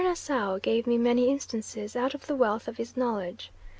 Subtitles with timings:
[0.03, 3.51] Nassau gave me many instances out of the wealth of his knowledge.